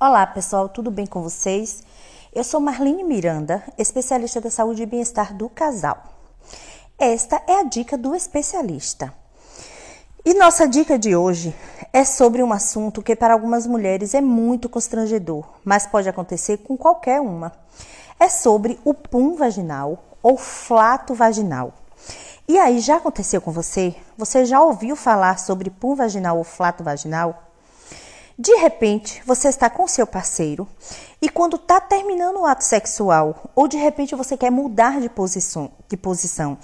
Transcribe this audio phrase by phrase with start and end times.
[0.00, 1.80] Olá, pessoal, tudo bem com vocês?
[2.34, 6.02] Eu sou Marlene Miranda, especialista da saúde e bem-estar do casal.
[6.98, 9.14] Esta é a dica do especialista.
[10.24, 11.54] E nossa dica de hoje
[11.92, 16.76] é sobre um assunto que para algumas mulheres é muito constrangedor, mas pode acontecer com
[16.76, 17.52] qualquer uma.
[18.18, 21.72] É sobre o pum vaginal ou flato vaginal.
[22.48, 23.94] E aí, já aconteceu com você?
[24.18, 27.53] Você já ouviu falar sobre pum vaginal ou flato vaginal?
[28.36, 30.66] De repente, você está com seu parceiro
[31.22, 35.70] e quando está terminando o ato sexual, ou de repente você quer mudar de posição,
[35.88, 36.58] de posição,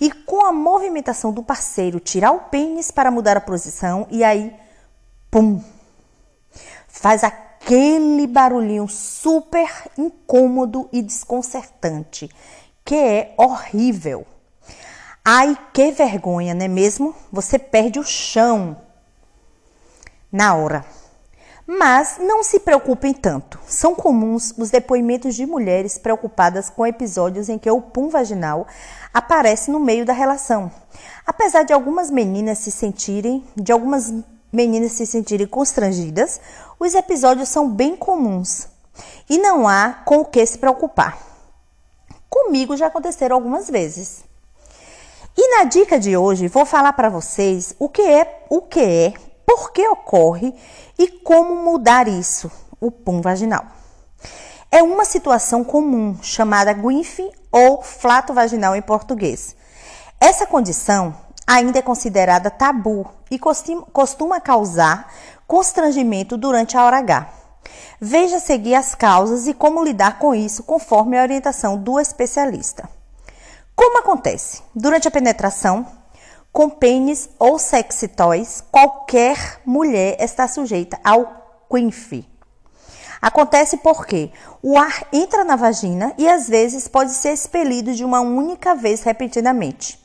[0.00, 4.54] e com a movimentação do parceiro tirar o pênis para mudar a posição, e aí,
[5.28, 5.60] pum,
[6.86, 9.68] faz aquele barulhinho super
[9.98, 12.30] incômodo e desconcertante,
[12.84, 14.24] que é horrível.
[15.24, 17.16] Ai, que vergonha, não é mesmo?
[17.32, 18.76] Você perde o chão
[20.30, 20.95] na hora.
[21.66, 23.58] Mas não se preocupem tanto.
[23.66, 28.68] São comuns os depoimentos de mulheres preocupadas com episódios em que o pum vaginal
[29.12, 30.70] aparece no meio da relação.
[31.26, 34.14] Apesar de algumas meninas se sentirem, de algumas
[34.52, 36.40] meninas se sentirem constrangidas,
[36.78, 38.68] os episódios são bem comuns
[39.28, 41.18] e não há com o que se preocupar.
[42.30, 44.24] Comigo já aconteceram algumas vezes.
[45.36, 49.14] E na dica de hoje vou falar para vocês o que é, o que é,
[49.56, 50.52] por que ocorre
[50.98, 53.64] e como mudar isso, o pum vaginal.
[54.70, 59.56] É uma situação comum chamada guinfe ou flato vaginal em português.
[60.20, 65.10] Essa condição ainda é considerada tabu e costuma causar
[65.46, 67.26] constrangimento durante a hora H.
[67.98, 72.86] Veja seguir as causas e como lidar com isso conforme a orientação do especialista.
[73.74, 74.62] Como acontece?
[74.74, 75.86] Durante a penetração,
[76.56, 82.24] com pênis ou sexy toys, qualquer mulher está sujeita ao quinf.
[83.20, 84.32] Acontece porque
[84.62, 89.02] o ar entra na vagina e às vezes pode ser expelido de uma única vez
[89.02, 90.02] repentinamente.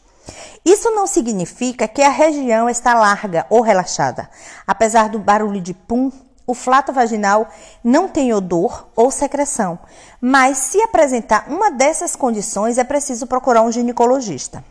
[0.65, 4.29] Isso não significa que a região está larga ou relaxada.
[4.67, 6.11] Apesar do barulho de pum,
[6.45, 7.47] o flato vaginal
[7.81, 9.79] não tem odor ou secreção,
[10.19, 14.61] mas se apresentar uma dessas condições é preciso procurar um ginecologista.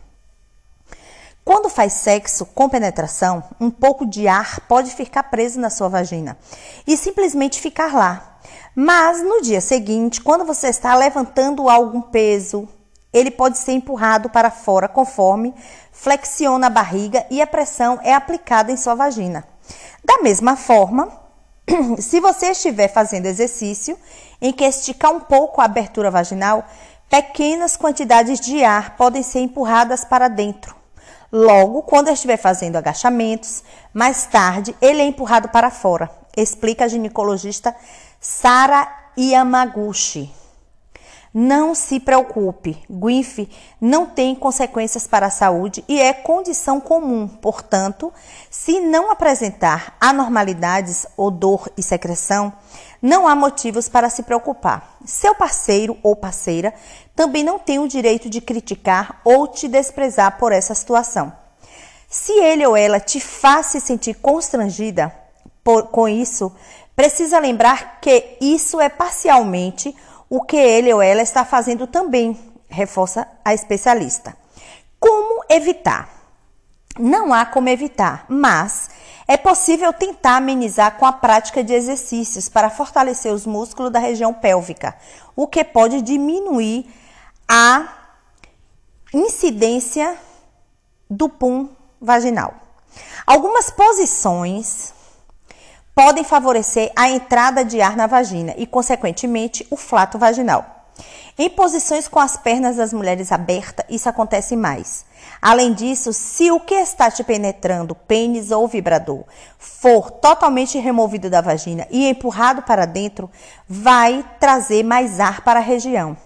[1.44, 6.36] Quando faz sexo com penetração, um pouco de ar pode ficar preso na sua vagina
[6.86, 8.38] e simplesmente ficar lá.
[8.74, 12.68] Mas no dia seguinte, quando você está levantando algum peso,
[13.12, 15.54] ele pode ser empurrado para fora conforme
[15.90, 19.44] flexiona a barriga e a pressão é aplicada em sua vagina.
[20.04, 21.10] Da mesma forma,
[21.98, 23.98] se você estiver fazendo exercício
[24.40, 26.64] em que esticar um pouco a abertura vaginal,
[27.08, 30.79] pequenas quantidades de ar podem ser empurradas para dentro
[31.32, 33.62] Logo, quando estiver fazendo agachamentos,
[33.94, 37.74] mais tarde ele é empurrado para fora, explica a ginecologista
[38.20, 40.39] Sara Yamaguchi.
[41.32, 43.48] Não se preocupe, GWINF
[43.80, 47.28] não tem consequências para a saúde e é condição comum.
[47.28, 48.12] Portanto,
[48.50, 52.52] se não apresentar anormalidades, odor e secreção,
[53.00, 54.98] não há motivos para se preocupar.
[55.04, 56.74] Seu parceiro ou parceira
[57.14, 61.32] também não tem o direito de criticar ou te desprezar por essa situação.
[62.08, 65.14] Se ele ou ela te faz se sentir constrangida
[65.62, 66.52] por, com isso,
[66.96, 69.94] precisa lembrar que isso é parcialmente
[70.30, 74.36] o que ele ou ela está fazendo também, reforça a especialista.
[75.00, 76.08] Como evitar?
[76.96, 78.90] Não há como evitar, mas
[79.26, 84.32] é possível tentar amenizar com a prática de exercícios para fortalecer os músculos da região
[84.32, 84.96] pélvica,
[85.34, 86.88] o que pode diminuir
[87.48, 87.88] a
[89.12, 90.16] incidência
[91.08, 91.68] do pum
[92.00, 92.54] vaginal.
[93.26, 94.94] Algumas posições
[96.00, 100.86] podem favorecer a entrada de ar na vagina e, consequentemente, o flato vaginal.
[101.38, 105.04] Em posições com as pernas das mulheres abertas, isso acontece mais.
[105.42, 109.24] Além disso, se o que está te penetrando, pênis ou vibrador,
[109.58, 113.30] for totalmente removido da vagina e empurrado para dentro,
[113.68, 116.16] vai trazer mais ar para a região.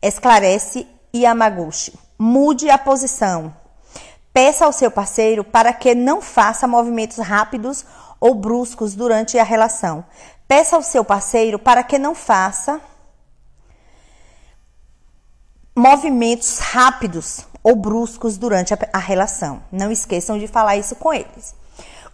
[0.00, 1.98] Esclarece Yamaguchi.
[2.16, 3.52] Mude a posição.
[4.32, 7.84] Peça ao seu parceiro para que não faça movimentos rápidos
[8.20, 10.04] ou bruscos durante a relação.
[10.46, 12.80] Peça ao seu parceiro para que não faça
[15.74, 19.62] movimentos rápidos ou bruscos durante a, relação.
[19.72, 21.54] Não esqueçam de falar isso com eles.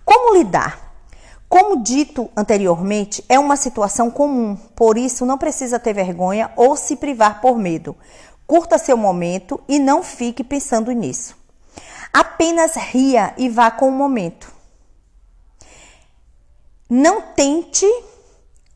[0.04, 0.86] Como lidar?
[1.48, 6.96] Como dito anteriormente, é uma situação comum, por isso não precisa ter vergonha ou se
[6.96, 7.96] privar por medo.
[8.46, 11.36] Curta seu momento e não fique pensando nisso.
[12.12, 14.55] Apenas ria e vá com o momento.
[16.88, 17.86] Não tente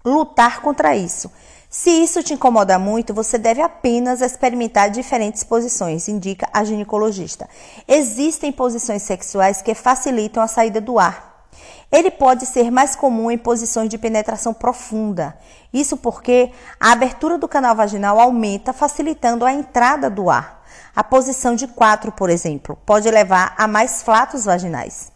[0.04, 1.30] lutar contra isso.
[1.68, 7.48] Se isso te incomoda muito, você deve apenas experimentar diferentes posições, indica a ginecologista.
[7.86, 11.46] Existem posições sexuais que facilitam a saída do ar.
[11.92, 15.36] Ele pode ser mais comum em posições de penetração profunda.
[15.72, 20.64] Isso porque a abertura do canal vaginal aumenta, facilitando a entrada do ar.
[20.94, 25.12] A posição de 4, por exemplo, pode levar a mais flatos vaginais.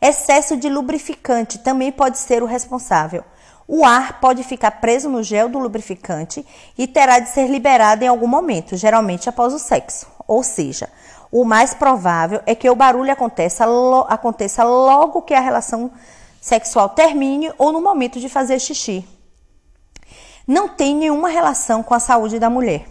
[0.00, 3.24] Excesso de lubrificante também pode ser o responsável.
[3.68, 6.46] O ar pode ficar preso no gel do lubrificante
[6.78, 10.06] e terá de ser liberado em algum momento, geralmente após o sexo.
[10.26, 10.88] Ou seja,
[11.32, 15.90] o mais provável é que o barulho aconteça, lo aconteça logo que a relação
[16.40, 19.06] sexual termine ou no momento de fazer xixi.
[20.46, 22.86] Não tem nenhuma relação com a saúde da mulher.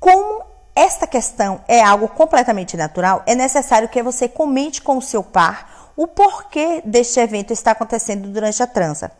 [0.00, 0.42] Como
[0.74, 5.81] esta questão é algo completamente natural, é necessário que você comente com o seu par
[5.96, 9.12] o porquê deste evento está acontecendo durante a transa.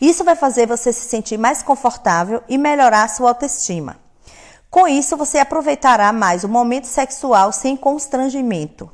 [0.00, 3.96] Isso vai fazer você se sentir mais confortável e melhorar sua autoestima.
[4.70, 8.90] Com isso, você aproveitará mais o momento sexual sem constrangimento.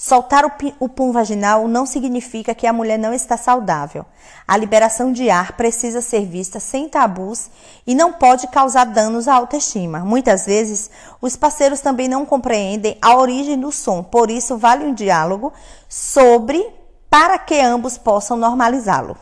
[0.00, 0.44] Soltar
[0.78, 4.06] o, pum vaginal não significa que a mulher não está saudável.
[4.46, 7.50] A liberação de ar precisa ser vista sem tabus
[7.84, 9.98] e não pode causar danos à autoestima.
[9.98, 10.88] Muitas vezes,
[11.20, 15.52] os parceiros também não compreendem a origem do som, por isso vale um diálogo
[15.88, 16.64] sobre
[17.10, 19.16] para que ambos possam normalizá-lo.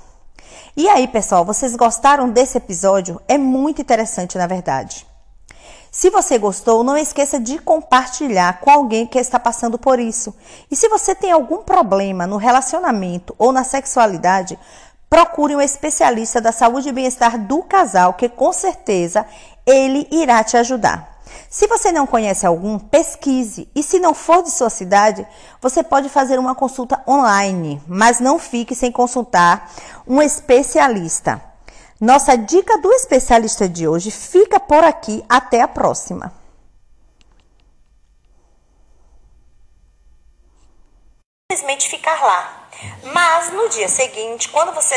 [0.76, 3.18] E aí, pessoal, vocês gostaram desse episódio?
[3.26, 5.06] É muito interessante, na verdade.
[5.98, 10.36] Se você gostou, não esqueça de compartilhar com alguém que está passando por isso.
[10.70, 14.58] E se você tem algum problema no relacionamento ou na sexualidade,
[15.08, 19.24] procure um especialista da saúde e bem-estar do casal, que com certeza
[19.64, 21.16] ele irá te ajudar.
[21.48, 23.66] Se você não conhece algum, pesquise.
[23.74, 25.26] E se não for de sua cidade,
[25.62, 29.72] você pode fazer uma consulta online, mas não fique sem consultar
[30.06, 31.55] um especialista.
[32.00, 35.24] Nossa dica do especialista de hoje fica por aqui.
[35.28, 36.32] Até a próxima.
[41.50, 42.68] Simplesmente ficar lá.
[43.14, 44.94] Mas no dia seguinte, quando você